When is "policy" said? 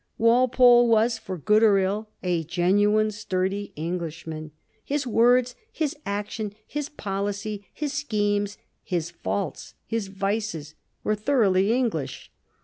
6.89-7.67